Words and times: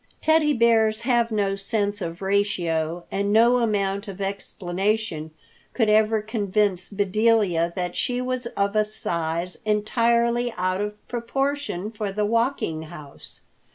Teddy 0.19 0.51
Bears 0.51 1.01
have 1.01 1.29
no 1.29 1.55
sense 1.55 2.01
of 2.01 2.23
ratio 2.23 3.03
and 3.11 3.31
no 3.31 3.59
amount 3.59 4.07
of 4.07 4.19
explanation 4.19 5.29
could 5.75 5.89
ever 5.89 6.23
convince 6.23 6.89
Bedelia 6.89 7.71
that 7.75 7.95
she 7.95 8.19
was 8.19 8.47
of 8.57 8.75
a 8.75 8.83
size 8.83 9.59
entirely 9.63 10.51
out 10.57 10.81
of 10.81 11.07
proportion 11.07 11.91
for 11.91 12.11
the 12.11 12.25
Walking 12.25 12.81
House. 12.81 13.41